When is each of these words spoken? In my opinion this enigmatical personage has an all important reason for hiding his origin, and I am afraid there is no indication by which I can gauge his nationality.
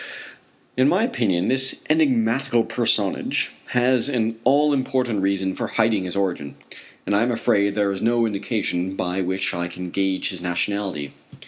In 0.77 0.89
my 0.89 1.03
opinion 1.03 1.47
this 1.47 1.81
enigmatical 1.87 2.63
personage 2.63 3.51
has 3.67 4.09
an 4.09 4.39
all 4.43 4.73
important 4.73 5.21
reason 5.21 5.53
for 5.53 5.67
hiding 5.67 6.05
his 6.05 6.15
origin, 6.15 6.55
and 7.05 7.15
I 7.15 7.21
am 7.21 7.29
afraid 7.29 7.75
there 7.75 7.91
is 7.91 8.01
no 8.01 8.25
indication 8.25 8.95
by 8.95 9.21
which 9.21 9.53
I 9.53 9.67
can 9.67 9.91
gauge 9.91 10.29
his 10.29 10.41
nationality. 10.41 11.13